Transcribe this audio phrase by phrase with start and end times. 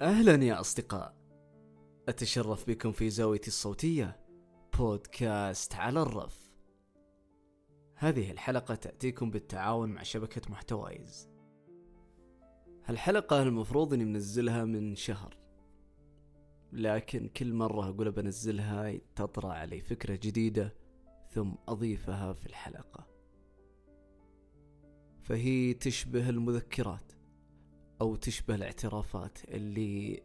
[0.00, 1.16] أهلا يا أصدقاء.
[2.08, 4.20] أتشرف بكم في زاويتي الصوتية
[4.78, 6.50] بودكاست على الرف.
[7.94, 11.28] هذه الحلقة تأتيكم بالتعاون مع شبكة محتوايز.
[12.84, 15.36] هالحلقة المفروض اني منزلها من شهر
[16.72, 20.74] لكن كل مرة أقول بنزلها تطرأ علي فكرة جديدة
[21.28, 23.06] ثم أضيفها في الحلقة.
[25.22, 27.15] فهي تشبه المذكرات.
[28.00, 30.22] أو تشبه الاعترافات اللي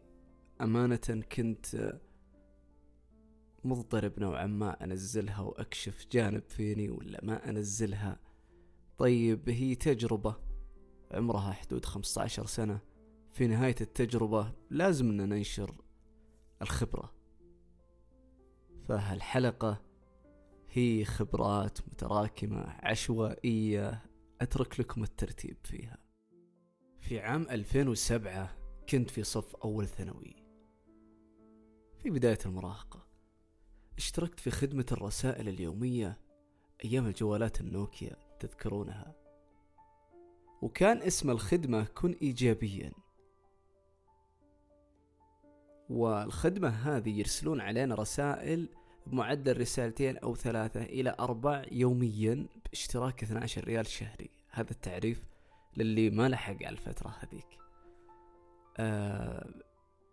[0.60, 1.98] أمانة كنت
[3.64, 8.20] مضطرب نوعا ما أنزلها وأكشف جانب فيني ولا ما أنزلها.
[8.98, 10.36] طيب هي تجربة.
[11.10, 12.80] عمرها حدود 15 سنة.
[13.32, 15.74] في نهاية التجربة لازم أن ننشر
[16.62, 17.14] الخبرة.
[18.88, 19.82] فهالحلقة
[20.70, 24.02] هي خبرات متراكمة عشوائية
[24.40, 26.01] أترك لكم الترتيب فيها.
[27.02, 28.50] في عام 2007
[28.88, 30.36] كنت في صف أول ثانوي.
[31.98, 33.06] في بداية المراهقة
[33.98, 36.18] اشتركت في خدمة الرسائل اليومية
[36.84, 39.14] أيام الجوالات النوكيا تذكرونها.
[40.62, 42.92] وكان اسم الخدمة كن إيجابيا.
[45.90, 48.68] والخدمة هذه يرسلون علينا رسائل
[49.06, 54.30] بمعدل رسالتين أو ثلاثة إلى أربع يوميا باشتراك 12 ريال شهري.
[54.50, 55.31] هذا التعريف
[55.76, 57.58] للي ما لحق على الفترة هذيك.
[58.78, 59.50] آه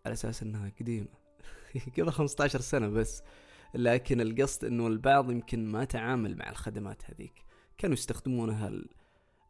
[0.06, 1.08] على أساس أنها قديمة.
[1.98, 3.24] قبل 15 سنة بس.
[3.74, 7.46] لكن القصد أنه البعض يمكن ما تعامل مع الخدمات هذيك.
[7.78, 8.72] كانوا يستخدمونها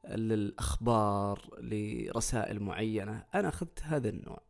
[0.07, 3.25] للأخبار لرسائل معينة.
[3.35, 4.41] أنا أخذت هذا النوع.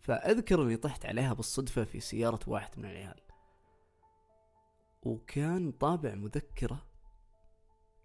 [0.00, 3.20] فأذكر أني طحت عليها بالصدفة في سيارة واحد من العيال.
[5.02, 6.86] وكان طابع مذكرة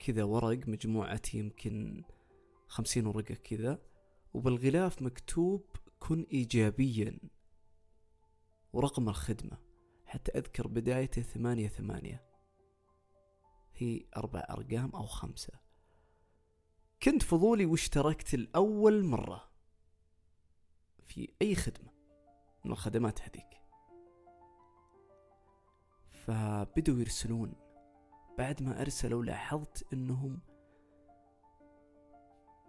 [0.05, 2.03] كذا ورق مجموعة يمكن
[2.67, 3.81] خمسين ورقة كذا
[4.33, 5.65] وبالغلاف مكتوب
[5.99, 7.19] كن إيجابيا
[8.73, 9.57] ورقم الخدمة.
[10.05, 12.25] حتى أذكر بدايته ثمانية ثمانية.
[13.75, 15.53] هي أربع أرقام أو خمسة.
[17.03, 19.49] كنت فضولي واشتركت الأول مرة
[21.07, 21.91] في أي خدمة
[22.65, 23.61] من الخدمات هذيك.
[26.11, 27.70] فبدوا يرسلون.
[28.41, 30.39] بعد ما أرسلوا لاحظت أنهم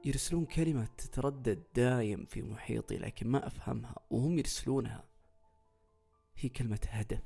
[0.05, 5.05] يرسلون كلمة تتردد دايم في محيطي لكن ما أفهمها وهم يرسلونها.
[6.37, 7.22] هي كلمة هدف.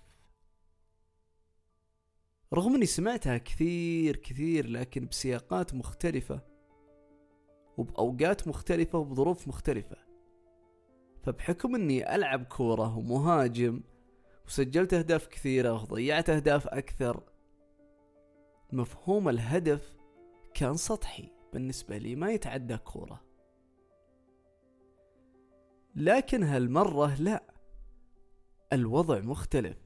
[2.54, 6.40] رغم أني سمعتها كثير كثير لكن بسياقات مختلفة
[7.76, 9.96] وبأوقات مختلفة وبظروف مختلفة.
[11.22, 13.80] فبحكم أني ألعب كورة ومهاجم
[14.46, 17.35] وسجلت أهداف كثيرة وضيعت أهداف أكثر
[18.72, 19.96] مفهوم الهدف
[20.54, 21.36] كان سطحي.
[21.52, 23.22] بالنسبة لي ما يتعدى كورة.
[25.94, 27.54] لكن هالمرة لا.
[28.72, 29.76] الوضع مختلف.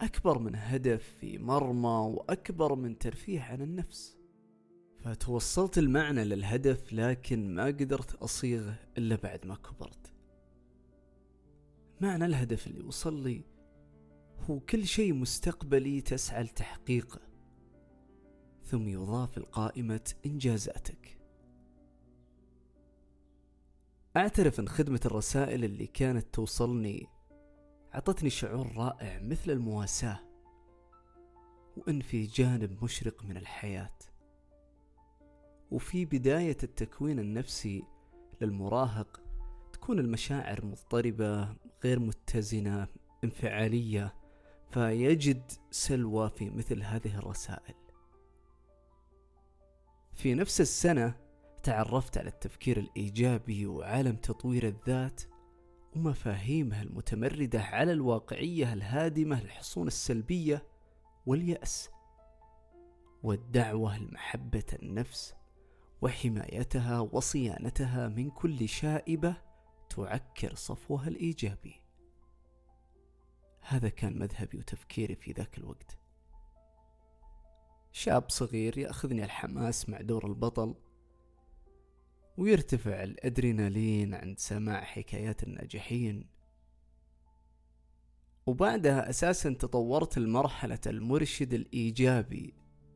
[0.00, 4.18] أكبر من هدف في مرمى وأكبر من ترفيه عن النفس.
[4.98, 10.12] فتوصلت المعنى للهدف لكن ما قدرت أصيغه إلا بعد ما كبرت.
[12.00, 13.53] معنى الهدف اللي وصل لي
[14.50, 17.20] هو كل شيء مستقبلي تسعى لتحقيقه
[18.64, 21.18] ثم يضاف لقائمة إنجازاتك
[24.16, 27.06] أعترف أن خدمة الرسائل اللي كانت توصلني
[27.94, 30.20] أعطتني شعور رائع مثل المواساة
[31.76, 33.98] وأن في جانب مشرق من الحياة.
[35.70, 37.82] وفي بداية التكوين النفسي
[38.40, 39.20] للمراهق
[39.72, 42.88] تكون المشاعر مضطربة غير متزنة
[43.24, 44.14] انفعالية.
[44.74, 47.74] فيجد سلوى في مثل هذه الرسائل.
[50.12, 51.14] في نفس السنة
[51.62, 55.22] تعرفت على التفكير الإيجابي وعالم تطوير الذات
[55.96, 60.66] ومفاهيمها المتمردة على الواقعية الهادمة للحصون السلبية
[61.26, 61.90] واليأس
[63.22, 65.34] والدعوة لمحبة النفس
[66.02, 69.36] وحمايتها وصيانتها من كل شائبة
[69.90, 71.83] تعكر صفوها الإيجابي.
[73.66, 75.98] هذا كان مذهبي وتفكيري في ذاك الوقت.
[77.92, 80.74] شاب صغير يأخذني الحماس مع دور البطل
[82.36, 86.28] ويرتفع الأدرينالين عند سماع حكايات الناجحين.
[88.46, 92.54] وبعدها أساسا تطورت لمرحلة المرشد الإيجابي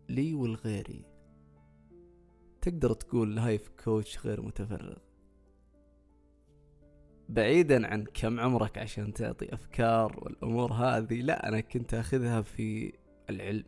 [0.09, 1.05] لي ولغيري
[2.61, 5.08] تقدر تقول لايف كوتش غير متفرغ.
[7.29, 11.21] بعيدا عن كم عمرك عشان تعطي أفكار والأمور هذه.
[11.21, 12.93] لا أنا كنت أخذها في
[13.31, 13.65] العلم.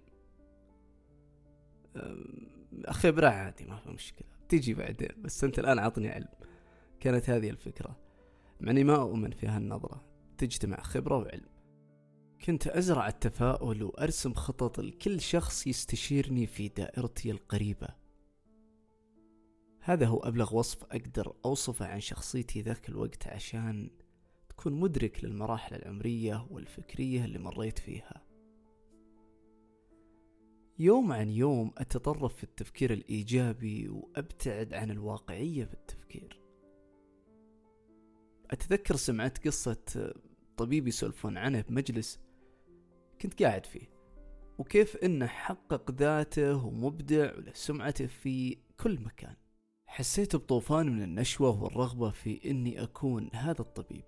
[2.88, 4.28] خبرة عادي ما في مشكلة.
[4.48, 6.28] تيجي بعدين بس أنت الآن عطني علم.
[7.00, 7.96] كانت هذه الفكرة.
[8.60, 10.04] معني ما أؤمن في هالنظرة.
[10.38, 11.50] تجتمع خبرة وعلم.
[12.44, 17.99] كنت أزرع التفاؤل وأرسم خطط لكل شخص يستشيرني في دائرتي القريبة.
[19.82, 23.90] هذا هو أبلغ وصف أقدر أوصفه عن شخصيتي ذاك الوقت عشان
[24.48, 28.22] تكون مدرك للمراحل العمرية والفكرية اللي مريت فيها.
[30.78, 36.40] يوم عن يوم أتطرف في التفكير الإيجابي وأبتعد عن الواقعية في التفكير.
[38.50, 40.12] أتذكر سمعت قصة
[40.56, 42.20] طبيب يسولفون عنه بمجلس
[43.20, 43.90] كنت قاعد فيه
[44.58, 49.36] وكيف إنه حقق ذاته ومبدع وله سمعته في كل مكان.
[49.90, 54.04] حسيت بطوفان من النشوة والرغبة في إني أكون هذا الطبيب.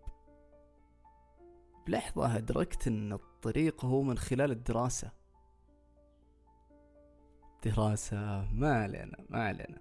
[1.86, 5.12] بلحظة أدركت أن الطريق هو من خلال الدراسة.
[7.64, 9.78] دراسة ما علينا ما علينا.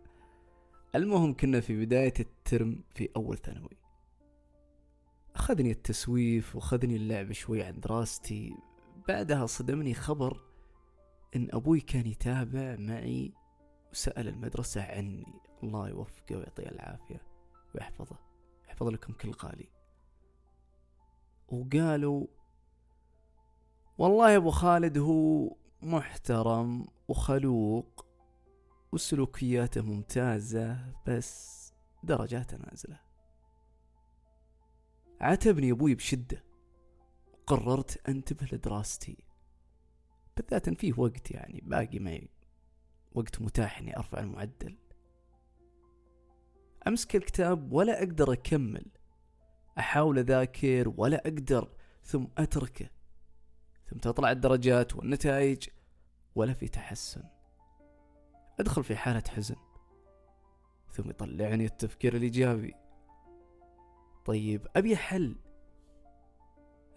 [0.96, 3.78] المهم كنا في بداية الترم في أول ثانوي.
[5.36, 8.56] أخذني التسويف وأخذني اللعب شوي عن دراستي.
[9.08, 10.42] بعدها صدمني خبر
[11.36, 13.34] إن أبوي كان يتابع معي
[13.92, 15.51] وسأل المدرسة عني.
[15.64, 17.22] الله يوفقه ويعطيه العافية
[17.76, 18.16] ويحفظه
[18.68, 19.70] يحفظ لكم كل غالي.
[21.48, 22.28] وقالوا
[23.98, 28.06] والله أبو خالد هو محترم وخلوق
[28.92, 31.74] وسلوكياته ممتازة بس
[32.04, 33.00] درجاته نازلة.
[35.22, 36.44] عاتبني أبوي بشدة
[37.34, 39.18] وقررت أنتبه لدراستي.
[40.38, 42.30] بالذات إن فيه وقت يعني باقي معي
[43.14, 44.78] وقت متاح إني أرفع المعدل.
[46.88, 48.86] أمسك الكتاب ولا أقدر أكمل.
[49.80, 51.72] أحاول أذاكر ولا أقدر
[52.04, 52.90] ثم أتركه.
[53.86, 55.70] ثم تطلع الدرجات والنتائج
[56.36, 57.24] ولا في تحسن.
[58.60, 59.56] أدخل في حالة حزن.
[60.92, 62.74] ثم يطلعني التفكير الإيجابي.
[64.26, 65.36] طيب أبي حل.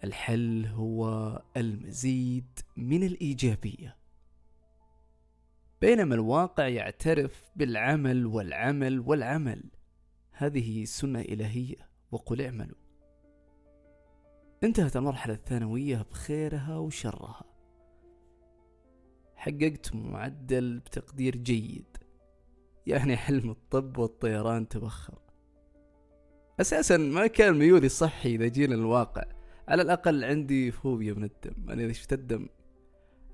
[0.03, 3.97] الحل هو المزيد من الإيجابية.
[5.81, 9.63] بينما الواقع يعترف بالعمل والعمل والعمل.
[10.37, 12.77] هذه سنة إلهية وقل اعملوا.
[14.63, 17.43] انتهت المرحلة الثانوية بخيرها وشرها.
[19.35, 21.97] حققت معدل بتقدير جيد.
[22.87, 25.19] يعني حلم الطب والطيران تبخر
[26.61, 29.23] أساسا ما كان ميولي صحي إذا جينا الواقع
[29.67, 31.69] على الأقل عندي فوبيا من الدم.
[31.69, 32.47] أنا إذا شفت الدم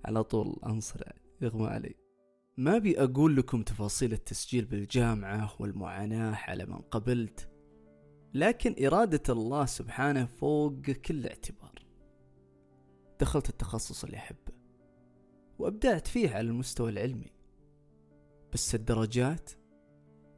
[0.05, 1.95] على طول أنصرع يغمى علي.
[2.57, 7.49] ما بي أقول لكم تفاصيل التسجيل بالجامعة والمعاناة على من قبلت
[8.33, 11.85] لكن إرادة الله سبحانه فوق كل اعتبار.
[13.19, 14.53] دخلت التخصص اللي أحبه
[15.59, 17.31] وأبدعت فيه على المستوى العلمي.
[18.53, 19.51] بس الدرجات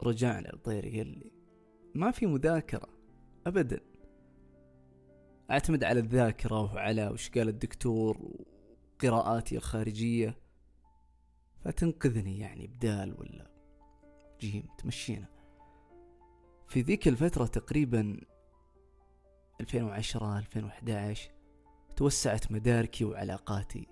[0.03, 1.31] رجعنا لطير يلي
[1.95, 2.89] ما في مذاكرة
[3.47, 3.79] أبدا.
[5.51, 8.17] أعتمد على الذاكرة وعلى وش قال الدكتور
[9.01, 10.42] وقراءاتي الخارجية.
[11.65, 13.51] فتنقذني يعني بدال ولا
[14.39, 15.27] جيم تمشينا.
[16.67, 18.19] في ذيك الفترة تقريبا
[19.61, 21.31] 2010 2011
[21.95, 23.87] توسعت مداركي وعلاقاتي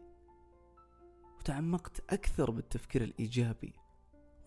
[1.39, 3.73] وتعمقت أكثر بالتفكير الإيجابي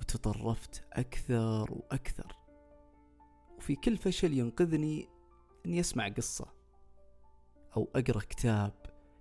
[0.01, 2.37] وتطرفت أكثر وأكثر.
[3.57, 5.09] وفي كل فشل ينقذني
[5.67, 6.47] أني أسمع قصة
[7.77, 8.73] أو أقرأ كتاب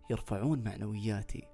[0.10, 1.53] يرفعون معنوياتي.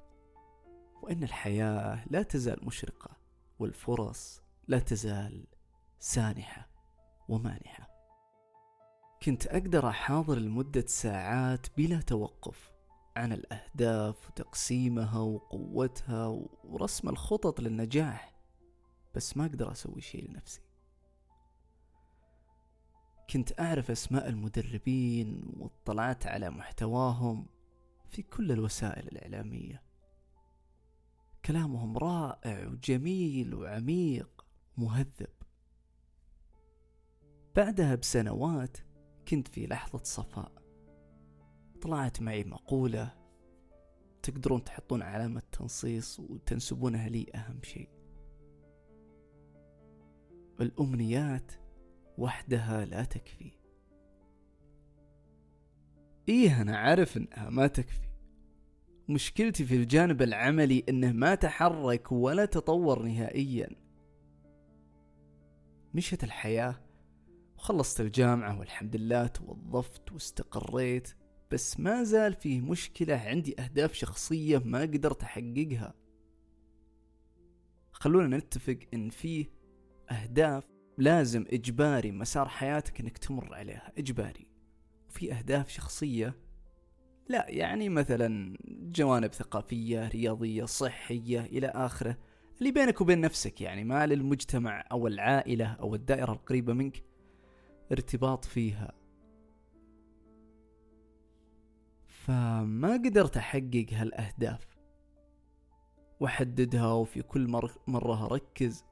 [1.01, 3.17] وأن الحياة لا تزال مشرقة
[3.59, 5.47] والفرص لا تزال
[5.99, 6.69] سانحة
[7.29, 7.89] ومانحة.
[9.23, 12.71] كنت أقدر أحاضر لمدة ساعات بلا توقف
[13.15, 16.27] عن الأهداف وتقسيمها وقوتها
[16.63, 18.35] ورسم الخطط للنجاح
[19.15, 20.61] بس ما أقدر أسوي شيء لنفسي.
[23.29, 27.45] كنت أعرف أسماء المدربين واطلعت على محتواهم
[28.09, 29.88] في كل الوسائل الإعلامية.
[31.49, 34.45] كلامهم رائع وجميل وعميق
[34.77, 35.33] ومهذب
[37.55, 38.77] بعدها بسنوات
[39.27, 40.51] كنت في لحظة صفاء.
[41.81, 43.13] طلعت معي مقولة
[44.23, 47.89] تقدرون تحطون علامة تنصيص وتنسبونها لي أهم شيء.
[50.61, 51.51] الأمنيات
[52.17, 53.51] وحدها لا تكفي.
[56.29, 58.08] إيه أنا عارف إنها ما تكفي.
[59.09, 63.69] مشكلتي في الجانب العملي إنه ما تحرك ولا تطور نهائيا.
[65.93, 66.81] مشت الحياة
[67.57, 71.15] وخلصت الجامعة والحمد لله توظفت واستقريت
[71.51, 75.93] بس ما زال فيه مشكلة عندي أهداف شخصية ما قدرت أحققها.
[77.91, 79.45] خلونا نتفق إن فيه
[80.11, 80.63] أهداف
[80.97, 84.47] لازم إجباري مسار حياتك إنك تمر عليها إجباري.
[85.09, 86.48] وفي أهداف شخصية
[87.29, 92.17] لا يعني مثلا جوانب ثقافية رياضية صحية إلى آخره.
[92.59, 97.03] اللي بينك وبين نفسك يعني ما للمجتمع أو العائلة أو الدائرة القريبة منك
[97.91, 98.91] ارتباط فيها.
[102.07, 104.77] فما قدرت أحقق هالأهداف.
[106.19, 107.47] وأحددها وفي كل
[107.87, 108.85] مرة أركز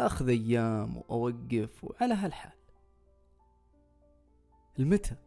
[0.00, 2.52] أخذ أيام وأوقف وعلى هالحال.
[4.78, 5.23] المتى؟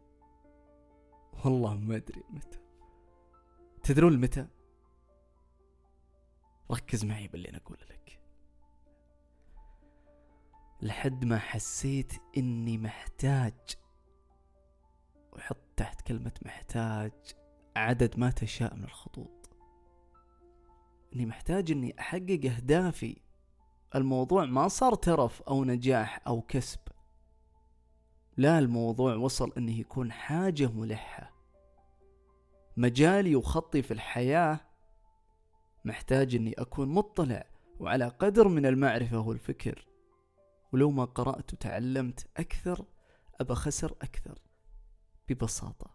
[1.44, 2.58] والله ما أدري متى.
[3.82, 4.46] تدرون المتى
[6.70, 8.20] ركز معي باللي أنا أقوله لك.
[10.82, 13.54] لحد ما حسيت إني محتاج
[15.32, 17.12] وحط تحت كلمة محتاج
[17.76, 19.50] عدد ما تشاء من الخطوط.
[21.14, 23.22] إني محتاج إني أحقق أهدافي.
[23.94, 26.80] الموضوع ما صار ترف أو نجاح أو كسب.
[28.38, 31.32] لا الموضوع وصل إنه يكون حاجة ملحة.
[32.76, 34.60] مجالي وخطي في الحياة
[35.84, 37.44] محتاج إني أكون مطلع
[37.80, 39.86] وعلى قدر من المعرفة والفكر.
[40.72, 42.84] ولو ما قرأت وتعلمت أكثر
[43.40, 44.38] أبى خسر أكثر
[45.28, 45.90] ببساطة.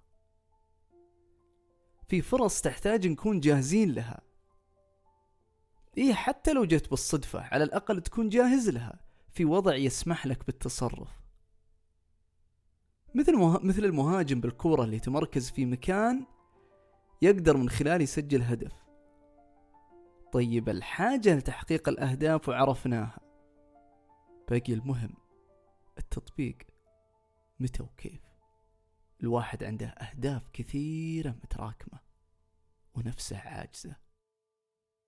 [2.07, 4.21] في فرص تحتاج نكون جاهزين لها.
[5.97, 8.99] إيه حتى لو جت بالصدفة على الأقل تكون جاهز لها.
[9.31, 11.22] في وضع يسمح لك بالتصرف.
[13.15, 13.59] مثل مه...
[13.63, 16.25] مثل المهاجم بالكورة اللي تمركز في مكان
[17.21, 18.83] يقدر من خلاله يسجل هدف.
[20.31, 23.19] طيب الحاجة لتحقيق الأهداف وعرفناها.
[24.49, 25.13] باقي المهم
[25.97, 26.57] التطبيق.
[27.59, 28.21] متى وكيف؟
[29.21, 31.99] الواحد عنده أهداف كثيرة متراكمة
[32.95, 33.95] ونفسه عاجزة.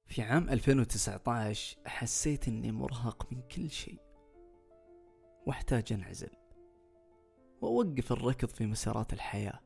[0.06, 4.02] في عام 2019 حسيت إني مرهق من كل شيء
[5.48, 6.45] واحتاج أنعزل.
[7.66, 9.60] وأوقف الركض في مسارات الحياة.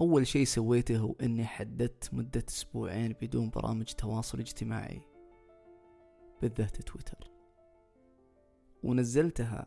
[0.00, 5.00] أول شيء سويته هو إني حددت مدة أسبوعين بدون برامج تواصل اجتماعي
[6.42, 7.30] بالذات تويتر.
[8.82, 9.66] ونزلتها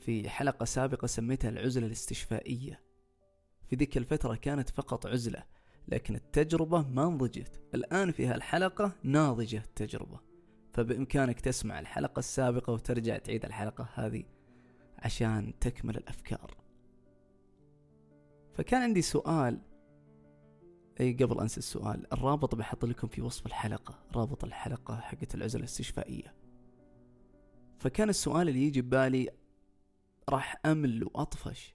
[0.00, 2.80] في حلقة سابقة سميتها العزلة الاستشفائية.
[3.66, 5.44] في ذيك الفترة كانت فقط عزلة
[5.88, 10.20] لكن التجربة ما نضجت الآن في هالحلقة ناضجة التجربة.
[10.72, 14.37] فبإمكانك تسمع الحلقة السابقة وترجع تعيد الحلقة هذه
[14.98, 16.56] عشان تكمل الأفكار.
[18.54, 19.60] فكان عندي سؤال
[21.00, 26.34] إي قبل أنسى السؤال الرابط بحط لكم في وصف الحلقة رابط الحلقة حقت العزلة الاستشفائية.
[27.78, 29.28] فكان السؤال اللي يجي ببالي
[30.28, 31.74] راح أمل وأطفش.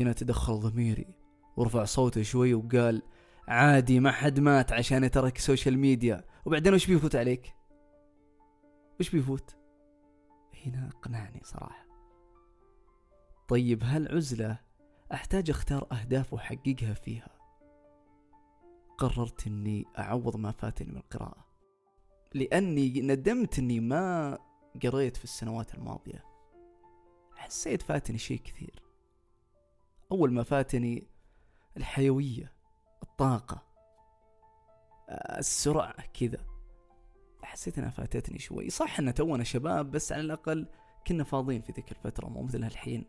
[0.00, 1.14] هنا تدخل ضميري
[1.56, 3.02] ورفع صوته شوي وقال
[3.48, 7.54] عادي ما حد مات عشان يترك social media وبعدين وش بيفوت عليك؟
[9.00, 9.56] وش بيفوت؟
[10.66, 11.86] هنا اقنعني صراحة.
[13.48, 14.58] طيب هالعزلة
[15.12, 17.38] أحتاج أختار أهداف واحققها فيها؟
[18.98, 21.46] قررت إني أعوض ما فاتني من القراءة.
[22.34, 24.38] لأني ندمت إني ما
[24.82, 26.24] قريت في السنوات الماضية.
[27.36, 28.82] حسيت فاتني شيء كثير.
[30.12, 31.08] أول ما فاتني
[31.76, 32.52] الحيوية
[33.02, 33.62] الطاقة
[35.10, 36.53] السرعة كذا.
[37.44, 38.70] حسيت إنها فاتتني شوي.
[38.70, 40.68] صح إن تونا شباب بس على الأقل
[41.06, 43.04] كنا فاضيين في ذيك الفترة مو مثل هالحين.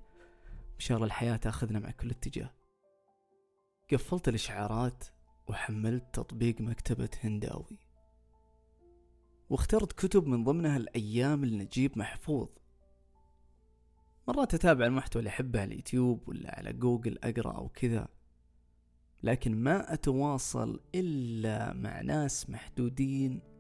[0.74, 2.54] ان شاء الله الحياة تأخذنا مع كل اتجاه.
[3.92, 5.04] قفلت الإشعارات
[5.48, 7.80] وحملت تطبيق مكتبة هنداوي.
[9.50, 12.48] واخترت كتب من ضمنها الأيام لنجيب محفوظ.
[14.28, 18.08] مرات أتابع المحتوى اللي أحبه على اليوتيوب ولا على جوجل أقرأ أو كذا.
[19.24, 23.55] لكن ما أتواصل إلا مع ناس محدودين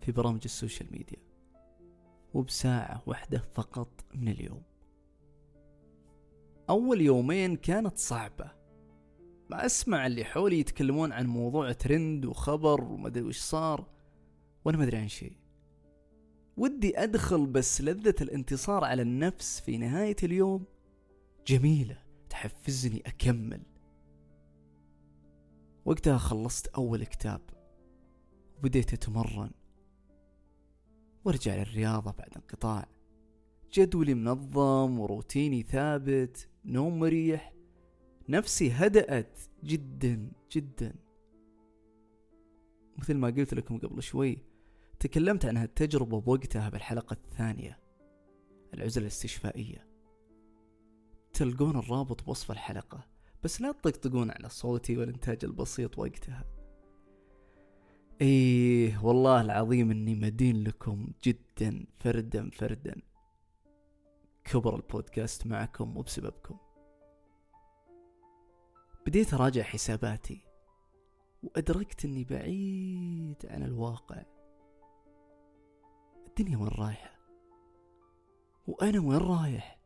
[0.00, 1.18] في برامج ال social media
[2.34, 4.62] وبساعة واحدة فقط من اليوم.
[6.70, 8.50] أول يومين كانت صعبة.
[9.50, 13.86] ما أسمع اللي حولي يتكلمون عن موضوع ترند وخبر ومدري وش صار
[14.64, 15.36] وأنا ما أدري عن شيء.
[16.56, 20.64] ودي أدخل بس لذة الانتصار على النفس في نهاية اليوم.
[21.46, 21.98] جميلة
[22.30, 23.62] تحفزني أكمل.
[25.84, 27.40] وقتها خلصت أول كتاب
[28.58, 29.50] وبديت أتمرن.
[31.26, 32.88] وارجع للرياضة بعد انقطاع.
[33.72, 37.52] جدولي منظم وروتيني ثابت نوم مريح.
[38.28, 40.94] نفسي هدأت جدا جدا.
[42.98, 44.38] مثل ما قلت لكم قبل شوي
[45.00, 47.78] تكلمت عن هالتجربة بوقتها بالحلقة الثانية
[48.74, 49.86] العزلة الاستشفائية.
[51.32, 53.06] تلقون الرابط بوصف الحلقة
[53.44, 56.55] بس لا تطقطقون على صوتي والإنتاج البسيط وقتها.
[58.20, 63.02] إيه والله العظيم إني مدين لكم جدا فردا فردا.
[64.44, 66.58] كبر البودكاست معكم وبسببكم.
[69.06, 70.44] بديت أراجع حساباتي
[71.42, 74.22] وأدركت أني بعيد عن الواقع.
[76.26, 77.16] الدنيا وين رايحة؟
[78.66, 79.78] وأنا وين رايح؟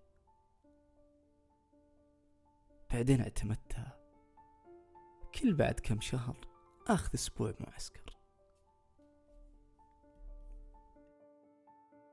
[2.93, 3.99] بعدين اعتمدتها
[5.35, 6.37] كل بعد كم شهر
[6.89, 8.10] أخذ أسبوع معسكر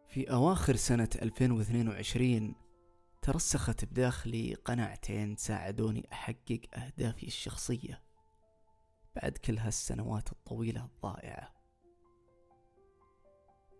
[0.07, 2.55] في أواخر سنة 2022
[3.21, 8.01] ترسخت بداخلي قناعتين ساعدوني أحقق أهدافي الشخصية
[9.15, 11.51] بعد كل هالسنوات الطويلة الضائعة.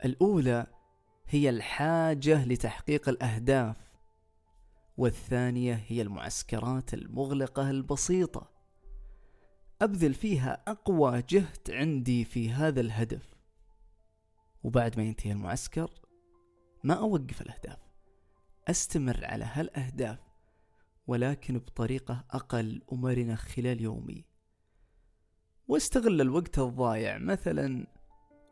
[0.05, 0.67] الأولى
[1.27, 3.77] هي الحاجة لتحقيق الأهداف
[4.97, 8.51] والثانية هي المعسكرات المغلقة البسيطة.
[9.81, 13.35] أبذل فيها أقوى جهد عندي في هذا الهدف.
[14.63, 16.06] وبعد ما ينتهي المعسكر
[16.83, 17.79] ما أوقف الأهداف.
[18.67, 20.19] أستمر على هالأهداف
[21.07, 24.25] ولكن بطريقة أقل ومرنة خلال يومي.
[25.67, 27.87] وأستغل الوقت الضايع مثلا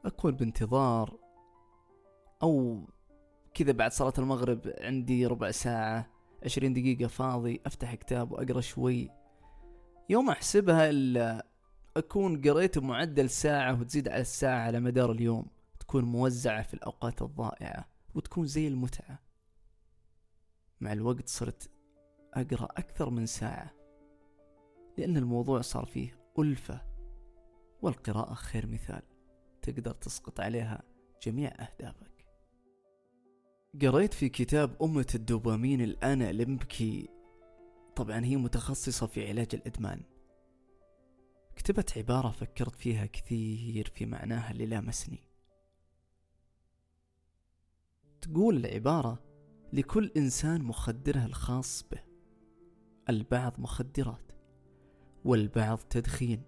[0.06, 1.18] أكون بانتظار
[2.44, 2.86] أو
[3.54, 6.12] كذا بعد صلاة المغرب عندي ربع ساعة
[6.44, 9.10] عشرين دقيقة فاضي أفتح كتاب وأقرأ شوي.
[10.10, 11.48] يوم أحسبها إلا
[11.98, 15.46] أكون قريت بمعدل ساعة وتزيد على الساعة على مدار اليوم
[15.80, 17.95] تكون موزعة في الأوقات الضائعة.
[18.16, 19.20] وتكون زي المتعة.
[20.82, 21.70] مع الوقت صرت
[22.34, 23.74] أقرأ أكثر من ساعة
[24.98, 26.82] لأن الموضوع صار فيه ألفة
[27.82, 29.02] والقراءة خير مثال
[29.62, 30.84] تقدر تسقط عليها
[31.24, 32.26] جميع أهدافك.
[33.82, 37.10] قريت في كتاب أمة الدوبامين الآن لمبكي
[37.96, 40.02] طبعا هي متخصصة في علاج الإدمان.
[41.56, 45.35] كتبت عبارة فكرت فيها كثير في معناها اللي لامسني.
[48.26, 49.20] تقول العبارة
[49.74, 52.00] لكل إنسان مخدره الخاص به.
[53.10, 54.32] البعض مخدرات
[55.26, 56.42] والبعض تدخين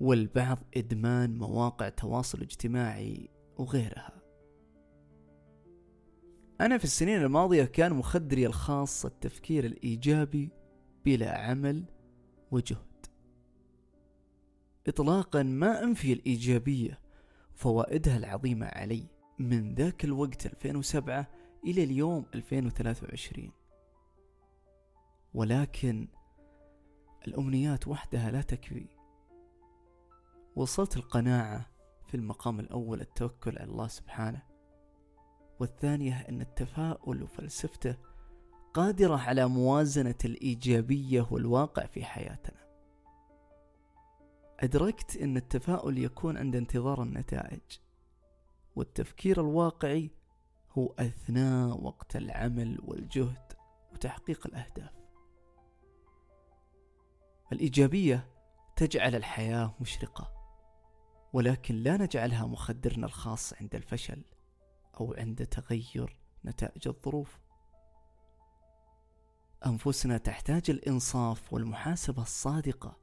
[0.00, 4.22] والبعض إدمان مواقع تواصل اجتماعي وغيرها.
[6.60, 10.50] أنا في السنين الماضية كان مخدري الخاص التفكير الإيجابي
[11.04, 11.84] بلا عمل
[12.50, 13.06] وجهد.
[14.86, 17.00] إطلاقا ما أنفي الإيجابية
[17.54, 19.19] وفوائدها العظيمة علي.
[19.40, 21.26] من ذاك الوقت 2007
[21.64, 23.50] إلى اليوم 2023
[25.34, 26.08] ولكن
[27.28, 28.86] الأمنيات وحدها لا تكفي.
[30.56, 31.66] وصلت القناعة
[32.06, 34.42] في المقام الأول التوكل على الله سبحانه.
[35.60, 37.96] والثانية أن التفاؤل وفلسفته
[38.74, 42.66] قادرة على موازنة الإيجابية والواقع في حياتنا.
[44.60, 47.60] أدركت أن التفاؤل يكون عند انتظار النتائج.
[48.76, 50.10] والتفكير الواقعي
[50.72, 53.52] هو أثناء وقت العمل والجهد
[53.92, 54.92] وتحقيق الأهداف.
[57.52, 58.30] الإيجابية
[58.76, 60.32] تجعل الحياة مشرقة
[61.32, 64.22] ولكن لا نجعلها مخدرنا الخاص عند الفشل
[65.00, 67.38] أو عند تغير نتائج الظروف.
[69.66, 72.96] أنفسنا تحتاج الإنصاف والمحاسبة الصادقة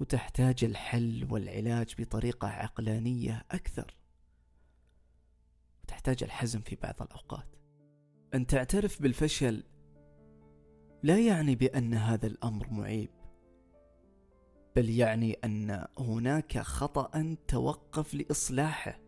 [0.00, 3.96] وتحتاج الحل والعلاج بطريقة عقلانية أكثر.
[5.84, 7.56] وتحتاج الحزم في بعض الأوقات.
[8.34, 9.62] أن تعترف بالفشل
[11.02, 13.10] لا يعني بأن هذا الأمر معيب
[14.76, 19.00] بل يعني أن هناك خطأ توقف لإصلاحه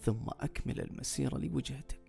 [0.00, 2.01] ثم أكمل المسيرة لوجهتك.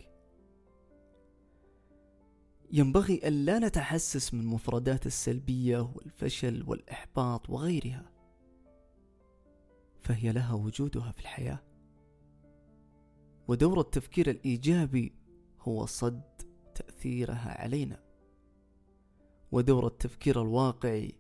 [2.76, 8.12] ينبغي أن لا نتحسس من مفردات السلبية والفشل والإحباط وغيرها.
[10.02, 11.60] فهي لها وجودها في الحياة.
[13.48, 15.16] ودور التفكير الإيجابي
[15.60, 16.42] هو صد
[16.76, 18.04] تأثيرها علينا.
[19.52, 21.16] ودور التفكير الواقعي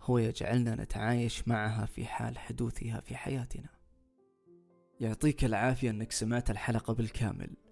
[0.00, 3.68] هو يجعلنا نتعايش معها في حال حدوثها في حياتنا.
[5.00, 7.65] يعطيك العافية أنك سمعت الحلقة بالكامل.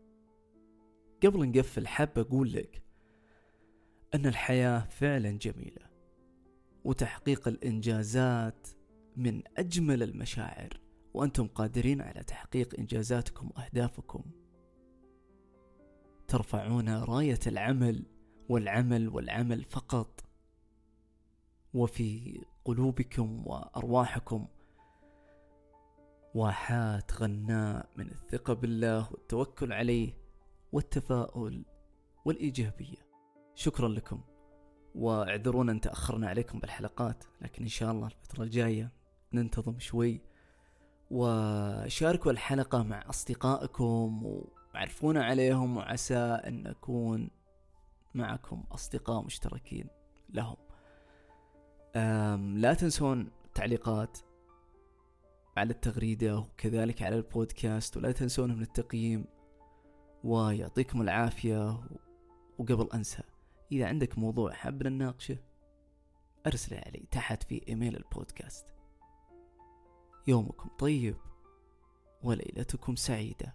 [1.24, 2.82] قبل نقفل حاب أقول لك
[4.14, 5.86] أن الحياة فعلا جميلة
[6.84, 8.68] وتحقيق الإنجازات
[9.16, 10.80] من أجمل المشاعر
[11.14, 14.24] وأنتم قادرين على تحقيق إنجازاتكم وأهدافكم.
[16.28, 18.06] ترفعون راية العمل
[18.48, 20.24] والعمل والعمل فقط.
[21.74, 24.46] وفي قلوبكم وأرواحكم
[26.34, 30.23] واحات غناء من الثقة بالله والتوكل عليه.
[30.74, 31.64] والتفاؤل
[32.24, 33.06] والإيجابية.
[33.54, 34.20] شكرا لكم.
[34.94, 38.92] واعذرونا أن تأخرنا عليكم بالحلقات لكن إن شاء الله الفترة الجاية
[39.32, 40.20] ننتظم شوي.
[41.10, 44.22] وشاركوا الحلقة مع أصدقائكم
[44.74, 47.30] وعرفونا عليهم وعسى أن نكون
[48.14, 49.88] معكم أصدقاء مشتركين
[50.28, 50.56] لهم.
[52.58, 54.18] لا تنسون تعليقات
[55.56, 59.24] على التغريدة وكذلك على البودكاست ولا تنسون من التقييم
[60.24, 61.80] ويعطيكم العافية.
[62.58, 63.22] وقبل أنسى
[63.72, 65.36] إذا عندك موضوع حاب نناقشه
[66.46, 68.66] أرسله علي تحت في إيميل البودكاست.
[70.26, 71.16] يومكم طيب
[72.22, 73.54] وليلتكم سعيدة.